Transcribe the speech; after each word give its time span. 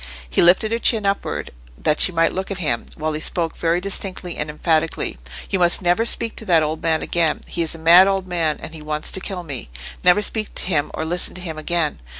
He 0.27 0.41
lifted 0.41 0.71
her 0.71 0.79
chin 0.79 1.05
upward, 1.05 1.51
that 1.77 1.99
she 1.99 2.11
might 2.11 2.33
look 2.33 2.49
at 2.49 2.57
him, 2.57 2.87
while 2.95 3.13
he 3.13 3.21
spoke 3.21 3.55
very 3.55 3.79
distinctly 3.79 4.35
and 4.35 4.49
emphatically. 4.49 5.19
"You 5.51 5.59
must 5.59 5.83
never 5.83 6.05
speak 6.07 6.35
to 6.37 6.45
that 6.45 6.63
old 6.63 6.81
man 6.81 7.03
again. 7.03 7.41
He 7.45 7.61
is 7.61 7.75
a 7.75 7.77
mad 7.77 8.07
old 8.07 8.25
man, 8.25 8.57
and 8.63 8.73
he 8.73 8.81
wants 8.81 9.11
to 9.11 9.19
kill 9.19 9.43
me. 9.43 9.69
Never 10.03 10.23
speak 10.23 10.55
to 10.55 10.63
him 10.65 10.89
or 10.95 11.05
listen 11.05 11.35
to 11.35 11.41
him 11.41 11.59
again." 11.59 11.99